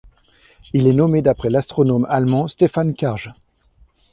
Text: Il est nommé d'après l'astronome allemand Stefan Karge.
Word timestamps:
Il 0.73 0.87
est 0.87 0.93
nommé 0.95 1.21
d'après 1.21 1.51
l'astronome 1.51 2.07
allemand 2.09 2.47
Stefan 2.47 2.93
Karge. 2.95 3.35